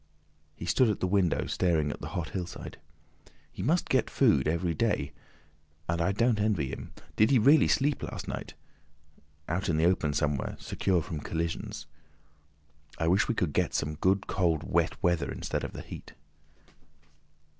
[0.55, 2.79] He stood at the window staring at the hot hillside.
[3.51, 6.91] "He must get food every day—and I don't envy him.
[7.15, 8.55] Did he really sleep last night?
[9.47, 11.85] Out in the open somewhere—secure from collisions.
[12.97, 16.13] I wish we could get some good cold wet weather instead of the heat.